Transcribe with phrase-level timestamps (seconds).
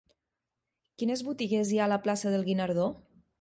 [1.01, 2.89] Quines botigues hi ha a la plaça del Guinardó?